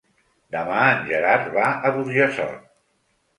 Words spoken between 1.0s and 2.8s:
Gerard va a Burjassot.